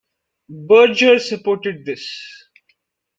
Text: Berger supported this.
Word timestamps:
Berger 0.49 1.19
supported 1.19 1.85
this. 1.85 2.49